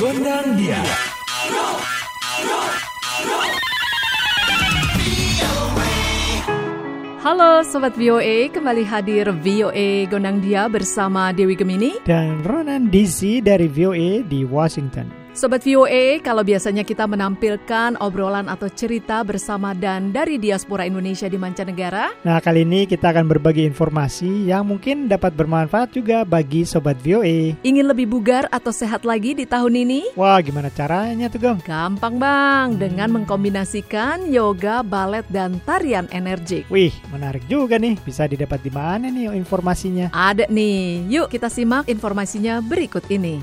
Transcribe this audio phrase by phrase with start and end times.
[0.00, 0.80] Gondang dia.
[7.20, 12.00] Halo Sobat VOA, kembali hadir VOA Gondang Dia bersama Dewi Gemini.
[12.08, 15.19] dan Ronan DC dari VOA di Washington.
[15.30, 21.38] Sobat VOA, kalau biasanya kita menampilkan obrolan atau cerita bersama dan dari diaspora Indonesia di
[21.38, 26.98] mancanegara, Nah, kali ini kita akan berbagi informasi yang mungkin dapat bermanfaat juga bagi sobat
[26.98, 27.54] VOA.
[27.62, 30.18] ingin lebih bugar atau sehat lagi di tahun ini?
[30.18, 31.62] Wah, gimana caranya tuh, Gong?
[31.62, 36.66] Gampang bang, dengan mengkombinasikan yoga, balet, dan tarian energik.
[36.74, 38.02] Wih, menarik juga nih.
[38.02, 40.10] Bisa didapat di mana nih informasinya?
[40.10, 43.38] Ada nih, yuk kita simak informasinya berikut ini.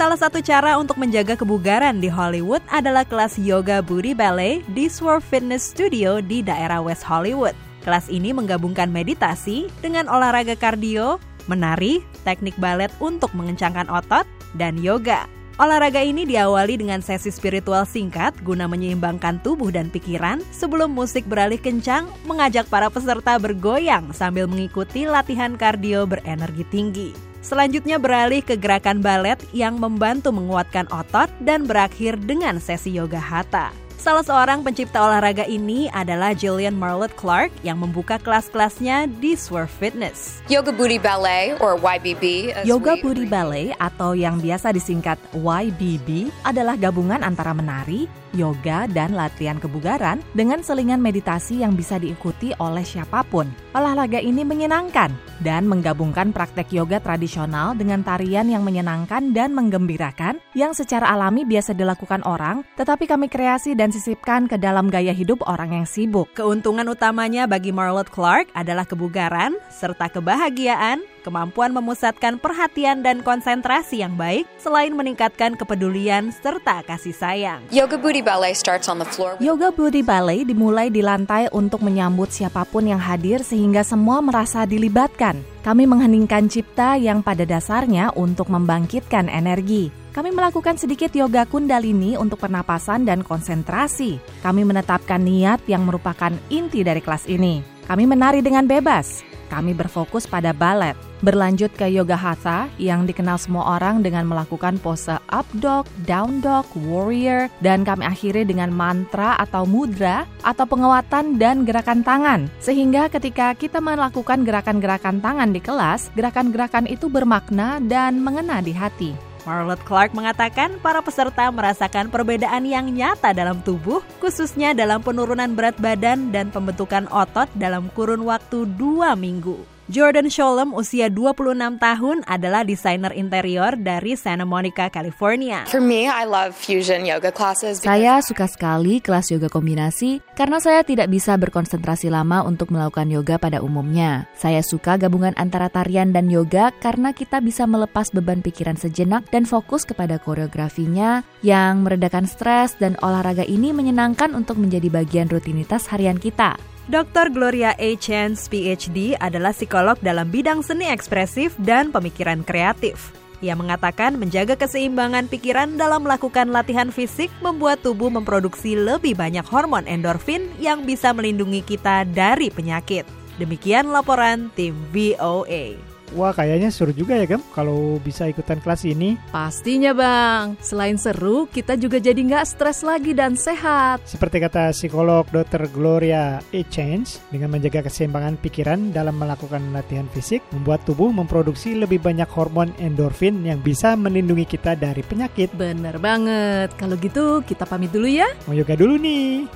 [0.00, 5.20] Salah satu cara untuk menjaga kebugaran di Hollywood adalah kelas yoga booty ballet di Swerve
[5.20, 7.52] Fitness Studio di daerah West Hollywood.
[7.84, 11.20] Kelas ini menggabungkan meditasi dengan olahraga kardio,
[11.52, 14.24] menari, teknik balet untuk mengencangkan otot,
[14.56, 15.28] dan yoga.
[15.60, 21.60] Olahraga ini diawali dengan sesi spiritual singkat guna menyeimbangkan tubuh dan pikiran sebelum musik beralih
[21.60, 27.29] kencang mengajak para peserta bergoyang sambil mengikuti latihan kardio berenergi tinggi.
[27.40, 33.72] Selanjutnya beralih ke gerakan balet yang membantu menguatkan otot dan berakhir dengan sesi yoga hatha.
[34.00, 40.40] Salah seorang pencipta olahraga ini adalah Jillian Marlett Clark yang membuka kelas-kelasnya di Swerve Fitness.
[40.48, 42.56] Yoga Booty Ballet or YBB.
[42.64, 49.14] Yoga we- Booty Ballet atau yang biasa disingkat YBB adalah gabungan antara menari, yoga, dan
[49.14, 53.50] latihan kebugaran dengan selingan meditasi yang bisa diikuti oleh siapa pun.
[53.74, 60.74] Olahraga ini menyenangkan dan menggabungkan praktek yoga tradisional dengan tarian yang menyenangkan dan menggembirakan yang
[60.74, 65.82] secara alami biasa dilakukan orang, tetapi kami kreasi dan sisipkan ke dalam gaya hidup orang
[65.82, 66.28] yang sibuk.
[66.34, 74.18] Keuntungan utamanya bagi Marlott Clark adalah kebugaran serta kebahagiaan, kemampuan memusatkan perhatian dan konsentrasi yang
[74.18, 77.60] baik, selain meningkatkan kepedulian serta kasih sayang.
[77.68, 79.38] Yoga Booty Ballet starts on the floor.
[79.38, 84.64] Yoga Booty Ballet dimulai di lantai untuk menyambut siapa pun yang hadir sehingga semua merasa
[84.64, 85.40] dilibatkan.
[85.60, 89.92] Kami mengheningkan cipta yang pada dasarnya untuk membangkitkan energi.
[90.10, 94.18] Kami melakukan sedikit yoga kundalini untuk pernapasan dan konsentrasi.
[94.42, 97.62] Kami menetapkan niat yang merupakan inti dari kelas ini.
[97.86, 99.29] Kami menari dengan bebas.
[99.50, 100.94] Kami berfokus pada balet.
[101.20, 106.64] Berlanjut ke yoga hatha yang dikenal semua orang dengan melakukan pose up dog, down dog,
[106.88, 112.48] warrior, dan kami akhiri dengan mantra atau mudra atau penguatan dan gerakan tangan.
[112.62, 119.29] Sehingga ketika kita melakukan gerakan-gerakan tangan di kelas, gerakan-gerakan itu bermakna dan mengena di hati.
[119.48, 125.76] Marlott Clark mengatakan para peserta merasakan perbedaan yang nyata dalam tubuh, khususnya dalam penurunan berat
[125.80, 129.79] badan dan pembentukan otot dalam kurun waktu dua minggu.
[129.90, 135.66] Jordan Sholem usia 26 tahun adalah desainer interior dari Santa Monica, California.
[135.66, 137.82] For me, I love fusion yoga classes.
[137.82, 143.10] because Saya suka sekali kelas yoga kombinasi karena saya tidak bisa berkonsentrasi lama untuk melakukan
[143.10, 144.30] yoga pada umumnya.
[144.38, 149.42] Saya suka gabungan antara tarian dan yoga karena kita bisa melepas beban pikiran sejenak dan
[149.42, 156.22] fokus kepada koreografinya yang meredakan stres dan olahraga ini menyenangkan untuk menjadi bagian rutinitas harian
[156.22, 156.54] kita.
[156.90, 157.30] Dr.
[157.30, 157.94] Gloria A.
[158.02, 163.14] Chance, PhD, adalah psikolog dalam bidang seni ekspresif dan pemikiran kreatif.
[163.38, 169.86] Ia mengatakan menjaga keseimbangan pikiran dalam melakukan latihan fisik membuat tubuh memproduksi lebih banyak hormon
[169.86, 173.06] endorfin yang bisa melindungi kita dari penyakit.
[173.38, 175.89] Demikian laporan tim VOA.
[176.14, 179.14] Wah, kayaknya seru juga ya, Gem, kalau bisa ikutan kelas ini.
[179.30, 184.02] Pastinya bang, selain seru, kita juga jadi nggak stres lagi dan sehat.
[184.06, 185.70] Seperti kata psikolog Dr.
[185.70, 186.66] Gloria E.
[186.66, 192.74] Chance, dengan menjaga keseimbangan pikiran dalam melakukan latihan fisik, membuat tubuh memproduksi lebih banyak hormon
[192.82, 195.54] endorfin yang bisa melindungi kita dari penyakit.
[195.54, 198.26] Bener banget, kalau gitu kita pamit dulu ya.
[198.50, 199.46] Mau yoga dulu nih.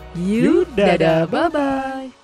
[0.74, 2.23] Dadah, dadah, bye-bye.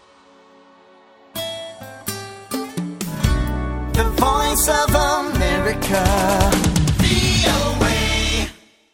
[4.50, 6.61] Voice of America.